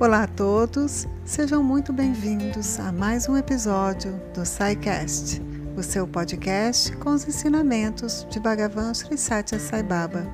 Olá 0.00 0.22
a 0.22 0.26
todos, 0.26 1.06
sejam 1.26 1.62
muito 1.62 1.92
bem-vindos 1.92 2.80
a 2.80 2.90
mais 2.90 3.28
um 3.28 3.36
episódio 3.36 4.18
do 4.32 4.46
SciCast, 4.46 5.42
o 5.76 5.82
seu 5.82 6.08
podcast 6.08 6.96
com 6.96 7.10
os 7.10 7.28
ensinamentos 7.28 8.26
de 8.30 8.40
Bhagavan 8.40 8.94
Sri 8.94 9.18
Satya 9.18 9.60
Sai 9.60 9.82
Baba. 9.82 10.26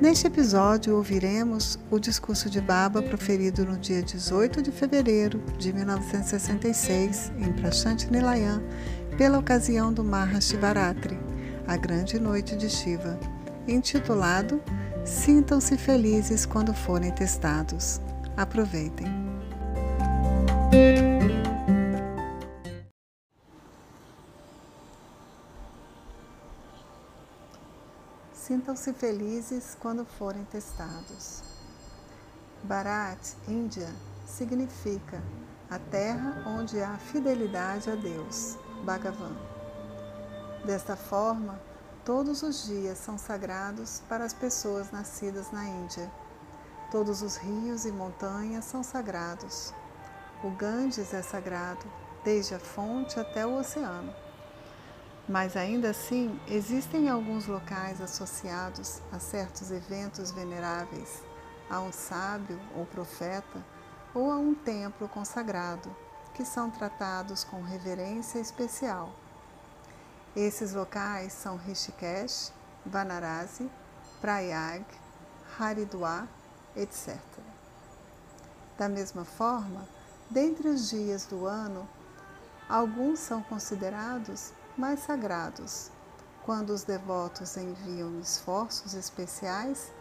Neste 0.00 0.28
episódio 0.28 0.94
ouviremos 0.94 1.76
o 1.90 1.98
discurso 1.98 2.48
de 2.48 2.60
Baba 2.60 3.02
proferido 3.02 3.64
no 3.64 3.76
dia 3.76 4.00
18 4.00 4.62
de 4.62 4.70
fevereiro 4.70 5.42
de 5.58 5.72
1966 5.72 7.32
em 7.36 7.52
Prashanti 7.52 8.08
Nilayan 8.12 8.62
pela 9.18 9.40
ocasião 9.40 9.92
do 9.92 10.04
Maha 10.04 10.40
Shivaratri, 10.40 11.18
a 11.66 11.76
grande 11.76 12.20
noite 12.20 12.54
de 12.54 12.70
Shiva, 12.70 13.18
intitulado 13.66 14.62
Sintam-se 15.04 15.76
felizes 15.76 16.46
quando 16.46 16.72
forem 16.72 17.10
testados. 17.10 18.00
Aproveitem. 18.36 19.06
Sintam-se 28.32 28.92
felizes 28.92 29.76
quando 29.80 30.04
forem 30.04 30.44
testados. 30.46 31.44
Bharat, 32.64 33.36
Índia, 33.46 33.88
significa 34.26 35.22
a 35.70 35.78
terra 35.78 36.42
onde 36.44 36.82
há 36.82 36.98
fidelidade 36.98 37.88
a 37.88 37.94
Deus, 37.94 38.58
Bhagavan. 38.84 39.36
Desta 40.64 40.96
forma, 40.96 41.60
todos 42.04 42.42
os 42.42 42.64
dias 42.66 42.98
são 42.98 43.16
sagrados 43.16 44.02
para 44.08 44.24
as 44.24 44.34
pessoas 44.34 44.90
nascidas 44.90 45.52
na 45.52 45.64
Índia 45.64 46.10
Todos 46.94 47.22
os 47.22 47.36
rios 47.36 47.84
e 47.84 47.90
montanhas 47.90 48.66
são 48.66 48.84
sagrados. 48.84 49.74
O 50.44 50.50
Ganges 50.50 51.12
é 51.12 51.22
sagrado, 51.22 51.84
desde 52.22 52.54
a 52.54 52.60
fonte 52.60 53.18
até 53.18 53.44
o 53.44 53.58
oceano. 53.58 54.14
Mas 55.28 55.56
ainda 55.56 55.90
assim, 55.90 56.40
existem 56.46 57.08
alguns 57.08 57.48
locais 57.48 58.00
associados 58.00 59.02
a 59.10 59.18
certos 59.18 59.72
eventos 59.72 60.30
veneráveis, 60.30 61.24
a 61.68 61.80
um 61.80 61.90
sábio 61.90 62.60
ou 62.76 62.86
profeta 62.86 63.60
ou 64.14 64.30
a 64.30 64.36
um 64.36 64.54
templo 64.54 65.08
consagrado, 65.08 65.90
que 66.32 66.44
são 66.44 66.70
tratados 66.70 67.42
com 67.42 67.60
reverência 67.60 68.38
especial. 68.38 69.12
Esses 70.36 70.72
locais 70.72 71.32
são 71.32 71.56
Rishikesh, 71.56 72.52
Vanarasi, 72.86 73.68
Prayag, 74.20 74.86
Haridwar 75.58 76.28
etc. 76.76 77.18
Da 78.76 78.88
mesma 78.88 79.24
forma, 79.24 79.86
dentre 80.28 80.68
os 80.68 80.90
dias 80.90 81.26
do 81.26 81.46
ano, 81.46 81.88
alguns 82.68 83.20
são 83.20 83.42
considerados 83.42 84.52
mais 84.76 85.00
sagrados, 85.00 85.90
quando 86.44 86.70
os 86.70 86.82
devotos 86.84 87.56
enviam 87.56 88.18
esforços 88.20 88.94
especiais 88.94 89.92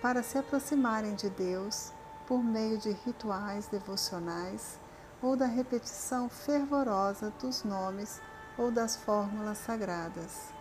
para 0.00 0.22
se 0.22 0.38
aproximarem 0.38 1.14
de 1.14 1.28
Deus 1.30 1.92
por 2.26 2.42
meio 2.42 2.78
de 2.78 2.90
rituais 2.90 3.66
devocionais 3.66 4.78
ou 5.20 5.36
da 5.36 5.46
repetição 5.46 6.28
fervorosa 6.28 7.32
dos 7.40 7.64
nomes 7.64 8.20
ou 8.56 8.70
das 8.70 8.96
fórmulas 8.96 9.58
sagradas, 9.58 10.52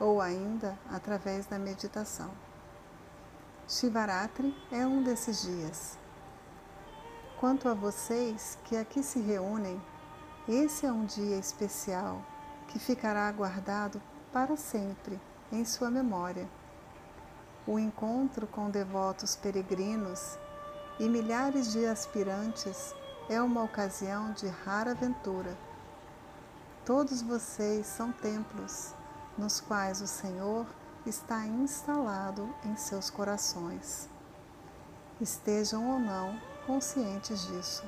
ou 0.00 0.20
ainda 0.20 0.78
através 0.90 1.46
da 1.46 1.58
meditação. 1.58 2.30
Shivaratri 3.66 4.54
é 4.70 4.86
um 4.86 5.02
desses 5.02 5.40
dias. 5.40 5.98
Quanto 7.40 7.66
a 7.66 7.72
vocês 7.72 8.58
que 8.64 8.76
aqui 8.76 9.02
se 9.02 9.20
reúnem, 9.20 9.80
esse 10.46 10.84
é 10.84 10.92
um 10.92 11.06
dia 11.06 11.38
especial 11.38 12.20
que 12.68 12.78
ficará 12.78 13.32
guardado 13.32 14.02
para 14.30 14.54
sempre 14.54 15.18
em 15.50 15.64
sua 15.64 15.90
memória. 15.90 16.46
O 17.66 17.78
encontro 17.78 18.46
com 18.46 18.68
devotos 18.68 19.34
peregrinos 19.34 20.38
e 21.00 21.08
milhares 21.08 21.72
de 21.72 21.86
aspirantes 21.86 22.94
é 23.30 23.40
uma 23.40 23.62
ocasião 23.62 24.32
de 24.32 24.46
rara 24.46 24.90
aventura. 24.90 25.56
Todos 26.84 27.22
vocês 27.22 27.86
são 27.86 28.12
templos 28.12 28.94
nos 29.38 29.58
quais 29.58 30.02
o 30.02 30.06
Senhor 30.06 30.66
está 31.06 31.46
instalado 31.46 32.48
em 32.64 32.76
seus 32.76 33.10
corações. 33.10 34.08
Estejam 35.20 35.90
ou 35.90 35.98
não 35.98 36.40
conscientes 36.66 37.46
disso. 37.46 37.84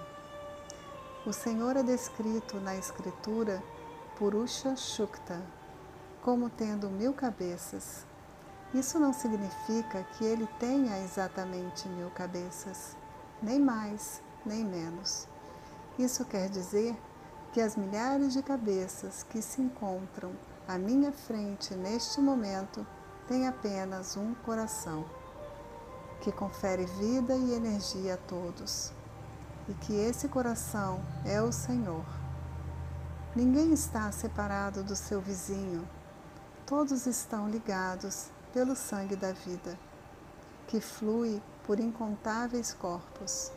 O 1.26 1.32
Senhor 1.32 1.76
é 1.76 1.82
descrito 1.82 2.60
na 2.60 2.76
Escritura 2.76 3.62
Purusha 4.16 4.76
Shukta 4.76 5.42
como 6.22 6.50
tendo 6.50 6.90
mil 6.90 7.12
cabeças. 7.12 8.04
Isso 8.74 8.98
não 8.98 9.12
significa 9.12 10.02
que 10.12 10.24
ele 10.24 10.46
tenha 10.58 10.98
exatamente 11.02 11.88
mil 11.88 12.10
cabeças, 12.10 12.96
nem 13.42 13.58
mais, 13.58 14.20
nem 14.44 14.64
menos. 14.64 15.26
Isso 15.98 16.24
quer 16.24 16.48
dizer 16.48 16.96
que 17.52 17.60
as 17.60 17.76
milhares 17.76 18.32
de 18.34 18.42
cabeças 18.42 19.22
que 19.22 19.40
se 19.40 19.62
encontram 19.62 20.32
à 20.68 20.76
minha 20.76 21.12
frente 21.12 21.74
neste 21.74 22.20
momento 22.20 22.86
tem 23.28 23.48
apenas 23.48 24.16
um 24.16 24.34
coração, 24.34 25.04
que 26.20 26.30
confere 26.30 26.86
vida 26.86 27.34
e 27.34 27.54
energia 27.54 28.14
a 28.14 28.16
todos, 28.16 28.92
e 29.68 29.74
que 29.74 29.94
esse 29.94 30.28
coração 30.28 31.02
é 31.24 31.42
o 31.42 31.50
Senhor. 31.50 32.04
Ninguém 33.34 33.72
está 33.72 34.10
separado 34.12 34.82
do 34.84 34.94
seu 34.94 35.20
vizinho, 35.20 35.86
todos 36.64 37.06
estão 37.06 37.48
ligados 37.48 38.28
pelo 38.52 38.76
sangue 38.76 39.16
da 39.16 39.32
vida, 39.32 39.78
que 40.68 40.80
flui 40.80 41.42
por 41.64 41.80
incontáveis 41.80 42.72
corpos. 42.72 43.50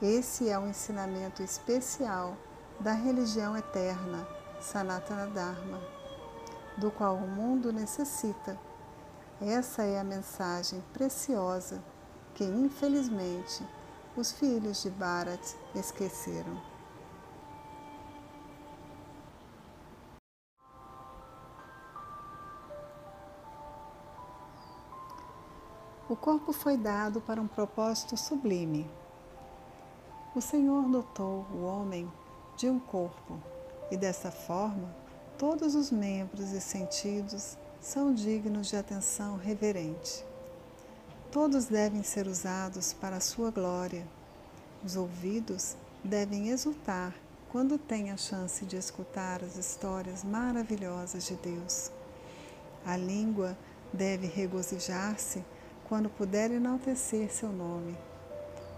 Esse 0.00 0.50
é 0.50 0.58
o 0.58 0.62
um 0.62 0.68
ensinamento 0.68 1.42
especial 1.42 2.36
da 2.78 2.92
religião 2.92 3.56
eterna, 3.56 4.28
Sanatana 4.60 5.26
Dharma, 5.28 5.80
do 6.76 6.90
qual 6.90 7.16
o 7.16 7.26
mundo 7.26 7.72
necessita 7.72 8.58
essa 9.40 9.82
é 9.82 9.98
a 9.98 10.04
mensagem 10.04 10.82
preciosa 10.92 11.82
que, 12.34 12.44
infelizmente, 12.44 13.66
os 14.16 14.32
filhos 14.32 14.82
de 14.82 14.90
Bharat 14.90 15.56
esqueceram. 15.74 16.74
O 26.08 26.14
corpo 26.14 26.52
foi 26.52 26.76
dado 26.76 27.20
para 27.20 27.40
um 27.40 27.48
propósito 27.48 28.16
sublime. 28.16 28.88
O 30.34 30.40
Senhor 30.40 30.82
dotou 30.88 31.46
o 31.52 31.64
homem 31.64 32.10
de 32.56 32.68
um 32.68 32.78
corpo 32.78 33.40
e, 33.90 33.96
dessa 33.96 34.30
forma, 34.30 34.94
todos 35.36 35.74
os 35.74 35.90
membros 35.90 36.52
e 36.52 36.60
sentidos 36.60 37.58
são 37.84 38.14
dignos 38.14 38.68
de 38.68 38.76
atenção 38.78 39.36
reverente. 39.36 40.24
Todos 41.30 41.66
devem 41.66 42.02
ser 42.02 42.26
usados 42.26 42.94
para 42.94 43.16
a 43.16 43.20
sua 43.20 43.50
glória. 43.50 44.06
Os 44.82 44.96
ouvidos 44.96 45.76
devem 46.02 46.48
exultar 46.48 47.14
quando 47.50 47.76
têm 47.76 48.10
a 48.10 48.16
chance 48.16 48.64
de 48.64 48.76
escutar 48.76 49.44
as 49.44 49.58
histórias 49.58 50.24
maravilhosas 50.24 51.26
de 51.26 51.34
Deus. 51.36 51.90
A 52.86 52.96
língua 52.96 53.54
deve 53.92 54.26
regozijar-se 54.26 55.44
quando 55.86 56.08
puder 56.08 56.50
enaltecer 56.52 57.30
seu 57.30 57.52
nome. 57.52 57.98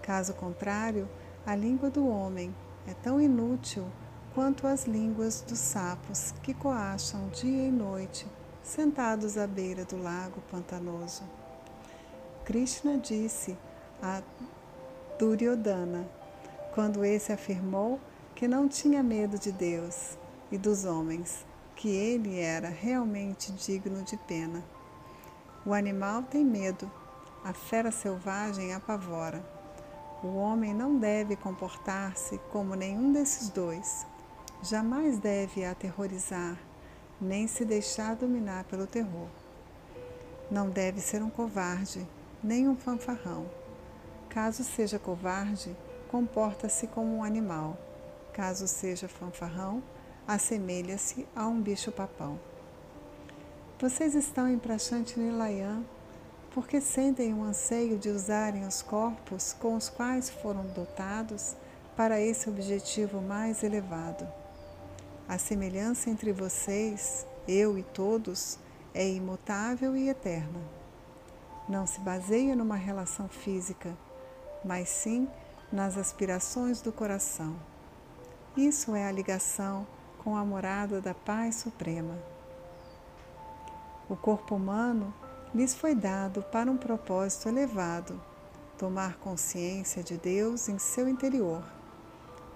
Caso 0.02 0.34
contrário, 0.34 1.08
a 1.46 1.54
língua 1.54 1.90
do 1.90 2.08
homem 2.08 2.52
é 2.88 2.94
tão 2.94 3.20
inútil 3.20 3.86
quanto 4.34 4.66
as 4.66 4.84
línguas 4.84 5.42
dos 5.42 5.60
sapos 5.60 6.34
que 6.42 6.52
coacham 6.52 7.28
dia 7.28 7.68
e 7.68 7.70
noite 7.70 8.26
sentados 8.66 9.38
à 9.38 9.46
beira 9.46 9.84
do 9.84 9.96
lago 9.96 10.42
pantanoso. 10.50 11.22
Krishna 12.44 12.98
disse 12.98 13.56
a 14.02 14.22
Duryodhana, 15.18 16.06
quando 16.74 17.04
esse 17.04 17.32
afirmou 17.32 18.00
que 18.34 18.48
não 18.48 18.68
tinha 18.68 19.02
medo 19.02 19.38
de 19.38 19.52
Deus 19.52 20.18
e 20.50 20.58
dos 20.58 20.84
homens, 20.84 21.46
que 21.76 21.88
ele 21.88 22.40
era 22.40 22.68
realmente 22.68 23.52
digno 23.52 24.02
de 24.02 24.16
pena. 24.16 24.62
O 25.64 25.72
animal 25.72 26.24
tem 26.24 26.44
medo, 26.44 26.90
a 27.44 27.52
fera 27.52 27.92
selvagem 27.92 28.74
apavora. 28.74 29.44
O 30.22 30.36
homem 30.36 30.74
não 30.74 30.98
deve 30.98 31.36
comportar-se 31.36 32.38
como 32.50 32.74
nenhum 32.74 33.12
desses 33.12 33.48
dois. 33.48 34.06
Jamais 34.62 35.18
deve 35.18 35.64
aterrorizar 35.64 36.58
nem 37.20 37.46
se 37.46 37.64
deixar 37.64 38.14
dominar 38.16 38.64
pelo 38.64 38.86
terror. 38.86 39.28
Não 40.50 40.70
deve 40.70 41.00
ser 41.00 41.22
um 41.22 41.30
covarde, 41.30 42.06
nem 42.42 42.68
um 42.68 42.76
fanfarrão. 42.76 43.46
Caso 44.28 44.62
seja 44.62 44.98
covarde, 44.98 45.76
comporta-se 46.08 46.86
como 46.86 47.16
um 47.16 47.24
animal. 47.24 47.76
Caso 48.32 48.68
seja 48.68 49.08
fanfarrão, 49.08 49.82
assemelha-se 50.26 51.26
a 51.34 51.46
um 51.46 51.60
bicho-papão. 51.60 52.38
Vocês 53.78 54.14
estão 54.14 54.48
em 54.48 54.58
Prashant 54.58 55.16
Nilayam 55.16 55.84
porque 56.56 56.80
sentem 56.80 57.34
um 57.34 57.44
anseio 57.44 57.98
de 57.98 58.08
usarem 58.08 58.66
os 58.66 58.80
corpos 58.80 59.52
com 59.52 59.76
os 59.76 59.90
quais 59.90 60.30
foram 60.30 60.64
dotados 60.68 61.54
para 61.94 62.18
esse 62.18 62.48
objetivo 62.48 63.20
mais 63.20 63.62
elevado. 63.62 64.26
A 65.28 65.38
semelhança 65.38 66.08
entre 66.08 66.32
vocês, 66.32 67.26
eu 67.48 67.76
e 67.76 67.82
todos, 67.82 68.60
é 68.94 69.08
imutável 69.08 69.96
e 69.96 70.08
eterna. 70.08 70.60
Não 71.68 71.84
se 71.84 71.98
baseia 71.98 72.54
numa 72.54 72.76
relação 72.76 73.28
física, 73.28 73.92
mas 74.64 74.88
sim 74.88 75.28
nas 75.72 75.96
aspirações 75.96 76.80
do 76.80 76.92
coração. 76.92 77.56
Isso 78.56 78.94
é 78.94 79.04
a 79.04 79.10
ligação 79.10 79.84
com 80.22 80.36
a 80.36 80.44
morada 80.44 81.00
da 81.00 81.12
paz 81.12 81.56
suprema. 81.56 82.16
O 84.08 84.14
corpo 84.14 84.54
humano 84.54 85.12
lhes 85.52 85.74
foi 85.74 85.92
dado 85.92 86.40
para 86.40 86.70
um 86.70 86.76
propósito 86.76 87.48
elevado, 87.48 88.22
tomar 88.78 89.16
consciência 89.16 90.04
de 90.04 90.16
Deus 90.16 90.68
em 90.68 90.78
seu 90.78 91.08
interior. 91.08 91.64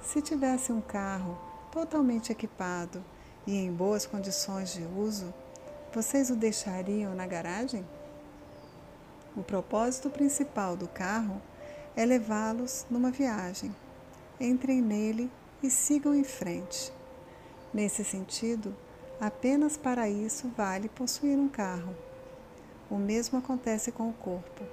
Se 0.01 0.23
tivesse 0.23 0.71
um 0.71 0.81
carro 0.81 1.50
totalmente 1.71 2.33
equipado 2.33 3.05
e 3.47 3.57
em 3.57 3.73
boas 3.73 4.07
condições 4.07 4.73
de 4.73 4.83
uso, 4.83 5.33
vocês 5.93 6.31
o 6.31 6.37
deixariam 6.37 7.15
na 7.15 7.27
garagem? 7.27 7.87
O 9.37 9.43
propósito 9.43 10.11
principal 10.11 10.77
do 10.77 10.89
carro 10.89 11.41
é 11.97 12.05
levá-los 12.05 12.87
numa 12.91 13.11
viagem. 13.11 13.75
Entrem 14.41 14.81
nele 14.81 15.31
e 15.63 15.71
sigam 15.71 16.15
em 16.15 16.25
frente. 16.25 16.93
Nesse 17.73 18.05
sentido, 18.05 18.75
apenas 19.21 19.77
para 19.77 20.09
isso 20.09 20.51
vale 20.57 20.89
possuir 20.89 21.39
um 21.39 21.49
carro. 21.49 21.95
O 22.91 22.97
mesmo 22.97 23.39
acontece 23.39 23.93
com 23.93 24.09
o 24.09 24.13
corpo. 24.13 24.65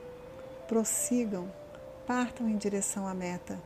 Prossigam, 0.68 1.52
partam 2.08 2.50
em 2.50 2.58
direção 2.58 3.08
à 3.08 3.14
meta. 3.14 3.62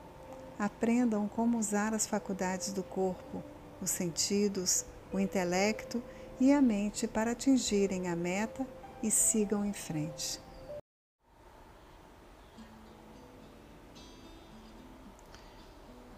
Aprendam 0.61 1.27
como 1.27 1.57
usar 1.57 1.91
as 1.91 2.05
faculdades 2.05 2.71
do 2.71 2.83
corpo, 2.83 3.43
os 3.81 3.89
sentidos, 3.89 4.85
o 5.11 5.19
intelecto 5.19 6.03
e 6.39 6.53
a 6.53 6.61
mente 6.61 7.07
para 7.07 7.31
atingirem 7.31 8.07
a 8.07 8.15
meta 8.15 8.63
e 9.01 9.09
sigam 9.09 9.65
em 9.65 9.73
frente. 9.73 10.39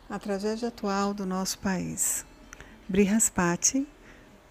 A 0.10 0.20
tragédia 0.20 0.68
atual 0.68 1.14
do 1.14 1.26
nosso 1.26 1.58
país. 1.60 2.26
Brihaspati 2.90 3.88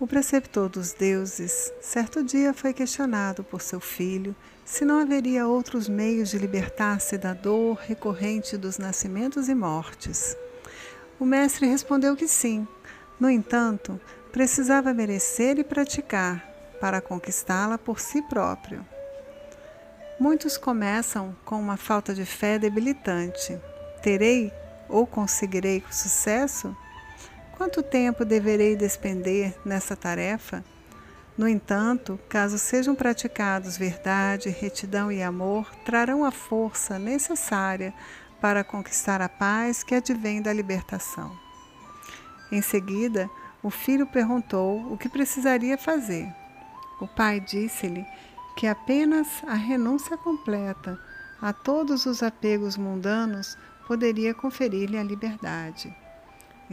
o 0.03 0.07
preceptor 0.07 0.69
dos 0.69 0.93
deuses, 0.93 1.73
certo 1.81 2.25
dia 2.25 2.53
foi 2.53 2.73
questionado 2.73 3.45
por 3.45 3.63
seu 3.63 3.79
filho 3.79 4.35
se 4.65 4.85
não 4.85 4.99
haveria 4.99 5.47
outros 5.47 5.89
meios 5.89 6.29
de 6.31 6.39
libertar-se 6.39 7.17
da 7.17 7.33
dor 7.33 7.75
recorrente 7.77 8.57
dos 8.57 8.79
nascimentos 8.79 9.49
e 9.49 9.55
mortes. 9.55 10.37
O 11.21 11.25
mestre 11.25 11.69
respondeu 11.69 12.17
que 12.17 12.27
sim. 12.27 12.67
No 13.21 13.31
entanto, 13.31 14.01
precisava 14.33 14.93
merecer 14.93 15.57
e 15.61 15.63
praticar 15.63 16.45
para 16.81 17.01
conquistá-la 17.01 17.79
por 17.79 18.01
si 18.01 18.23
próprio. 18.23 18.85
Muitos 20.19 20.57
começam 20.57 21.33
com 21.45 21.61
uma 21.61 21.77
falta 21.77 22.13
de 22.13 22.25
fé 22.25 22.59
debilitante. 22.59 23.57
Terei 24.03 24.53
ou 24.89 25.07
conseguirei 25.07 25.81
sucesso? 25.93 26.77
Quanto 27.57 27.83
tempo 27.83 28.25
deverei 28.25 28.77
despender 28.77 29.55
nessa 29.65 29.95
tarefa? 29.95 30.65
No 31.37 31.49
entanto, 31.49 32.19
caso 32.29 32.59
sejam 32.59 32.95
praticados 32.95 33.77
verdade, 33.77 34.49
retidão 34.49 35.11
e 35.11 35.23
amor, 35.23 35.71
trarão 35.85 36.25
a 36.25 36.31
força 36.31 36.99
necessária 36.99 37.95
para 38.41 38.65
conquistar 38.65 39.23
a 39.23 39.29
paz 39.29 39.83
que 39.83 39.95
advém 39.95 40.43
da 40.43 40.53
libertação. 40.53 41.31
Em 42.51 42.61
seguida, 42.61 43.31
o 43.63 43.71
filho 43.71 44.07
perguntou 44.07 44.93
o 44.93 44.99
que 44.99 45.09
precisaria 45.09 45.79
fazer. 45.79 46.29
O 47.01 47.07
pai 47.07 47.41
disse-lhe 47.41 48.05
que 48.57 48.67
apenas 48.67 49.29
a 49.47 49.55
renúncia 49.55 50.17
completa 50.19 50.99
a 51.41 51.53
todos 51.53 52.05
os 52.07 52.23
apegos 52.23 52.77
mundanos 52.77 53.57
poderia 53.87 54.35
conferir-lhe 54.35 54.99
a 54.99 55.03
liberdade. 55.03 56.02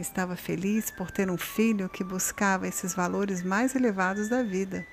Estava 0.00 0.34
feliz 0.34 0.90
por 0.90 1.10
ter 1.10 1.30
um 1.30 1.36
filho 1.36 1.86
que 1.86 2.02
buscava 2.02 2.66
esses 2.66 2.94
valores 2.94 3.42
mais 3.42 3.74
elevados 3.74 4.30
da 4.30 4.42
vida. 4.42 4.86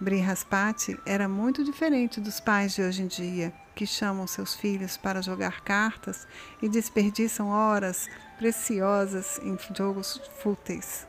Brihaspati 0.00 0.98
era 1.06 1.28
muito 1.28 1.62
diferente 1.62 2.20
dos 2.20 2.40
pais 2.40 2.74
de 2.74 2.82
hoje 2.82 3.02
em 3.02 3.06
dia, 3.06 3.54
que 3.72 3.86
chamam 3.86 4.26
seus 4.26 4.56
filhos 4.56 4.96
para 4.96 5.22
jogar 5.22 5.60
cartas 5.60 6.26
e 6.60 6.68
desperdiçam 6.68 7.50
horas 7.50 8.08
preciosas 8.36 9.38
em 9.44 9.56
jogos 9.72 10.20
fúteis. 10.42 11.06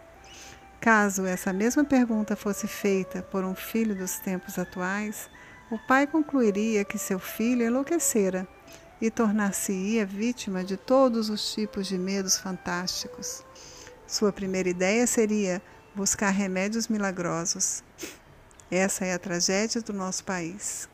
Caso 0.80 1.26
essa 1.26 1.52
mesma 1.52 1.84
pergunta 1.84 2.36
fosse 2.36 2.68
feita 2.68 3.24
por 3.24 3.44
um 3.44 3.56
filho 3.56 3.96
dos 3.96 4.20
tempos 4.20 4.60
atuais, 4.60 5.28
o 5.72 5.80
pai 5.88 6.06
concluiria 6.06 6.86
que 6.86 7.00
seu 7.00 7.18
filho 7.18 7.66
enlouquecera 7.66 8.48
e 9.02 9.12
tornar-se-ia 9.12 10.06
vítima 10.06 10.64
de 10.64 10.76
todos 10.76 11.30
os 11.30 11.54
tipos 11.54 11.88
de 11.88 11.98
medos 11.98 12.38
fantásticos. 12.38 13.44
Sua 14.08 14.32
primeira 14.32 14.70
ideia 14.70 15.06
seria 15.06 15.62
buscar 15.94 16.30
remédios 16.30 16.88
milagrosos. 16.88 17.84
Essa 18.70 19.06
é 19.06 19.14
a 19.14 19.20
tragédia 19.20 19.82
do 19.82 19.94
nosso 19.94 20.24
país. 20.24 20.90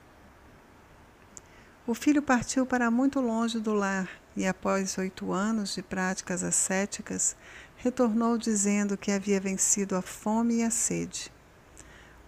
O 1.85 1.93
filho 1.93 2.21
partiu 2.21 2.65
para 2.65 2.89
muito 2.89 3.19
longe 3.19 3.59
do 3.59 3.73
lar 3.73 4.09
e, 4.35 4.47
após 4.47 4.97
oito 4.97 5.31
anos 5.31 5.75
de 5.75 5.81
práticas 5.81 6.43
ascéticas, 6.43 7.35
retornou 7.75 8.37
dizendo 8.37 8.97
que 8.97 9.11
havia 9.11 9.39
vencido 9.39 9.95
a 9.95 10.01
fome 10.01 10.55
e 10.55 10.63
a 10.63 10.71
sede. 10.71 11.31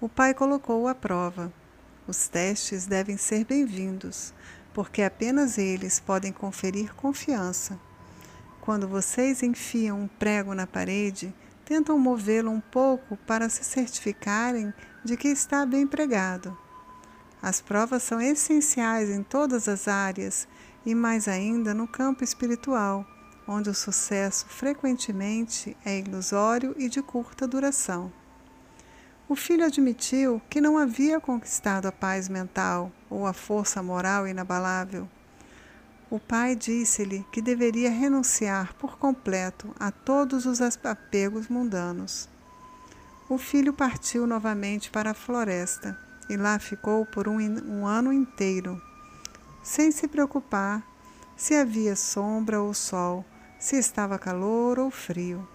O 0.01 0.09
pai 0.09 0.33
colocou-o 0.33 0.87
à 0.87 0.93
prova. 0.93 1.51
Os 2.05 2.27
testes 2.27 2.85
devem 2.85 3.17
ser 3.17 3.45
bem-vindos, 3.45 4.33
porque 4.75 5.01
apenas 5.01 5.57
eles 5.57 6.01
podem 6.01 6.33
conferir 6.33 6.93
confiança. 6.95 7.79
Quando 8.59 8.89
vocês 8.89 9.41
enfiam 9.41 10.01
um 10.01 10.07
prego 10.07 10.53
na 10.53 10.67
parede, 10.67 11.33
tentam 11.63 11.97
movê-lo 11.97 12.51
um 12.51 12.59
pouco 12.59 13.15
para 13.25 13.47
se 13.47 13.63
certificarem 13.63 14.73
de 15.01 15.15
que 15.15 15.29
está 15.29 15.65
bem 15.65 15.87
pregado. 15.87 16.57
As 17.41 17.61
provas 17.61 18.03
são 18.03 18.19
essenciais 18.19 19.09
em 19.09 19.23
todas 19.23 19.69
as 19.69 19.87
áreas 19.87 20.45
e 20.85 20.93
mais 20.93 21.29
ainda 21.29 21.73
no 21.73 21.87
campo 21.87 22.21
espiritual, 22.21 23.05
onde 23.47 23.69
o 23.69 23.73
sucesso 23.73 24.45
frequentemente 24.49 25.77
é 25.85 25.99
ilusório 25.99 26.75
e 26.77 26.89
de 26.89 27.01
curta 27.01 27.47
duração. 27.47 28.11
O 29.27 29.35
filho 29.35 29.65
admitiu 29.65 30.39
que 30.49 30.61
não 30.61 30.77
havia 30.77 31.19
conquistado 31.19 31.87
a 31.87 31.91
paz 31.91 32.29
mental 32.29 32.91
ou 33.09 33.25
a 33.25 33.33
força 33.33 33.81
moral 33.81 34.27
inabalável. 34.27 35.09
O 36.11 36.19
pai 36.19 36.55
disse-lhe 36.55 37.25
que 37.31 37.41
deveria 37.41 37.89
renunciar 37.89 38.75
por 38.75 38.99
completo 38.99 39.73
a 39.79 39.89
todos 39.89 40.45
os 40.45 40.61
apegos 40.61 41.47
mundanos. 41.47 42.29
O 43.27 43.39
filho 43.39 43.73
partiu 43.73 44.27
novamente 44.27 44.91
para 44.91 45.09
a 45.09 45.15
floresta 45.15 45.97
e 46.29 46.37
lá 46.37 46.59
ficou 46.59 47.03
por 47.07 47.27
um, 47.27 47.39
um 47.39 47.87
ano 47.87 48.13
inteiro, 48.13 48.79
sem 49.63 49.91
se 49.91 50.07
preocupar 50.07 50.83
se 51.35 51.55
havia 51.55 51.95
sombra 51.95 52.61
ou 52.61 52.73
sol, 52.73 53.25
se 53.59 53.75
estava 53.75 54.17
calor 54.17 54.79
ou 54.79 54.89
frio. 54.89 55.45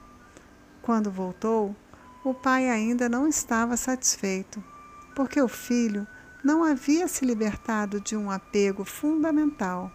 Quando 0.83 1.11
voltou, 1.11 1.75
o 2.23 2.35
pai 2.35 2.69
ainda 2.69 3.09
não 3.09 3.27
estava 3.27 3.77
satisfeito, 3.77 4.63
porque 5.15 5.41
o 5.41 5.49
filho 5.49 6.07
não 6.45 6.63
havia 6.63 7.09
se 7.09 7.25
libertado 7.25 8.01
de 8.01 8.17
um 8.17 8.31
apego 8.31 8.85
fundamental, 8.85 9.91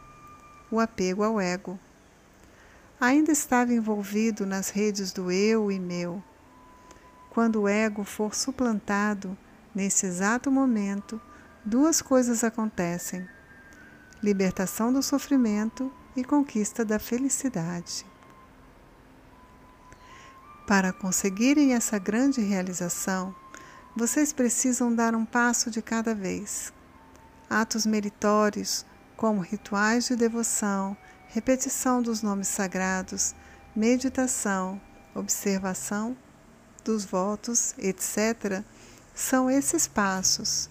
o 0.71 0.79
apego 0.79 1.23
ao 1.23 1.39
ego. 1.39 1.79
Ainda 2.99 3.31
estava 3.31 3.73
envolvido 3.73 4.45
nas 4.45 4.69
redes 4.69 5.11
do 5.11 5.31
eu 5.31 5.71
e 5.71 5.79
meu. 5.79 6.23
Quando 7.29 7.61
o 7.61 7.67
ego 7.67 8.03
for 8.03 8.33
suplantado, 8.33 9.37
nesse 9.73 10.05
exato 10.05 10.49
momento, 10.49 11.21
duas 11.63 12.01
coisas 12.01 12.43
acontecem: 12.43 13.27
libertação 14.23 14.91
do 14.91 15.03
sofrimento 15.03 15.91
e 16.15 16.23
conquista 16.23 16.83
da 16.83 16.97
felicidade. 16.97 18.05
Para 20.67 20.91
conseguirem 20.91 21.75
essa 21.75 21.99
grande 21.99 22.41
realização, 22.41 23.35
vocês 23.95 24.33
precisam 24.33 24.93
dar 24.93 25.13
um 25.13 25.23
passo 25.23 25.69
de 25.69 25.79
cada 25.79 26.15
vez. 26.15 26.73
Atos 27.47 27.85
meritórios, 27.85 28.83
como 29.15 29.41
rituais 29.41 30.07
de 30.07 30.15
devoção, 30.15 30.97
repetição 31.27 32.01
dos 32.01 32.23
nomes 32.23 32.47
sagrados, 32.47 33.35
meditação, 33.75 34.81
observação 35.13 36.17
dos 36.83 37.05
votos, 37.05 37.75
etc., 37.77 38.63
são 39.13 39.51
esses 39.51 39.85
passos. 39.85 40.67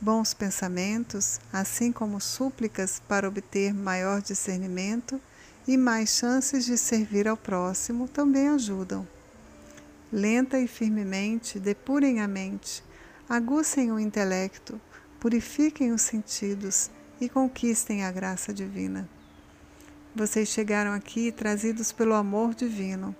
Bons 0.00 0.32
pensamentos, 0.32 1.40
assim 1.52 1.90
como 1.90 2.20
súplicas 2.20 3.02
para 3.08 3.26
obter 3.26 3.74
maior 3.74 4.22
discernimento 4.22 5.20
e 5.66 5.76
mais 5.76 6.10
chances 6.10 6.64
de 6.64 6.78
servir 6.78 7.26
ao 7.26 7.36
próximo, 7.36 8.06
também 8.06 8.48
ajudam. 8.48 9.13
Lenta 10.16 10.60
e 10.60 10.68
firmemente 10.68 11.58
depurem 11.58 12.20
a 12.20 12.28
mente, 12.28 12.84
aguçem 13.28 13.90
o 13.90 13.98
intelecto, 13.98 14.80
purifiquem 15.18 15.90
os 15.90 16.02
sentidos 16.02 16.88
e 17.20 17.28
conquistem 17.28 18.04
a 18.04 18.12
graça 18.12 18.54
divina. 18.54 19.08
Vocês 20.14 20.50
chegaram 20.50 20.92
aqui 20.92 21.32
trazidos 21.32 21.90
pelo 21.90 22.14
amor 22.14 22.54
divino. 22.54 23.12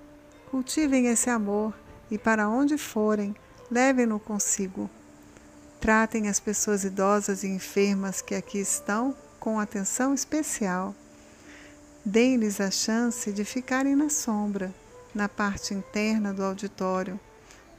Cultivem 0.52 1.08
esse 1.08 1.28
amor 1.28 1.74
e, 2.12 2.16
para 2.16 2.48
onde 2.48 2.78
forem, 2.78 3.34
levem-no 3.68 4.20
consigo. 4.20 4.88
Tratem 5.80 6.28
as 6.28 6.38
pessoas 6.38 6.84
idosas 6.84 7.42
e 7.42 7.48
enfermas 7.48 8.22
que 8.22 8.36
aqui 8.36 8.58
estão 8.58 9.16
com 9.40 9.58
atenção 9.58 10.14
especial. 10.14 10.94
Deem-lhes 12.04 12.60
a 12.60 12.70
chance 12.70 13.32
de 13.32 13.44
ficarem 13.44 13.96
na 13.96 14.08
sombra, 14.08 14.72
na 15.14 15.28
parte 15.28 15.75
interna 15.75 16.33
do 16.33 16.42
auditório. 16.42 17.18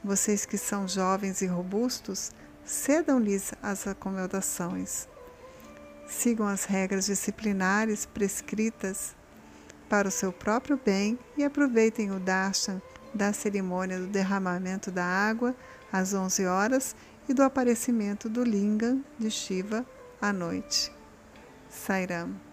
Vocês 0.02 0.46
que 0.46 0.56
são 0.56 0.88
jovens 0.88 1.42
e 1.42 1.46
robustos, 1.46 2.30
cedam-lhes 2.64 3.52
as 3.62 3.86
acomodações 3.86 5.08
sigam 6.08 6.46
as 6.46 6.64
regras 6.64 7.06
disciplinares 7.06 8.06
prescritas 8.06 9.14
para 9.88 10.08
o 10.08 10.10
seu 10.10 10.32
próprio 10.32 10.80
bem 10.82 11.18
e 11.36 11.44
aproveitem 11.44 12.10
o 12.10 12.18
darshan 12.18 12.80
da 13.14 13.32
cerimônia 13.32 13.98
do 13.98 14.06
derramamento 14.06 14.90
da 14.90 15.04
água 15.04 15.54
às 15.92 16.12
11 16.12 16.46
horas 16.46 16.96
e 17.28 17.34
do 17.34 17.42
aparecimento 17.42 18.28
do 18.28 18.42
lingam 18.42 19.04
de 19.18 19.30
Shiva 19.30 19.86
à 20.20 20.32
noite. 20.32 20.92
Sairam. 21.70 22.45